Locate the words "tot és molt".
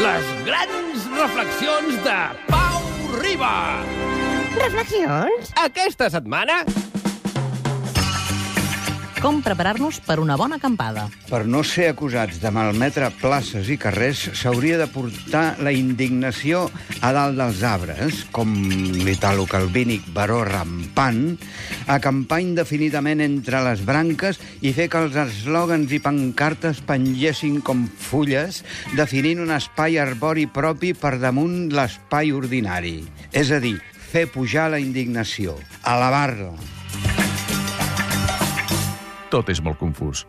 39.32-39.80